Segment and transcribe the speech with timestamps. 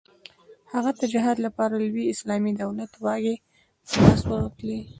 [0.73, 3.35] هغه ته د جهاد لپاره د لوی اسلامي دولت واګې
[3.89, 4.79] په لاس ورتلې.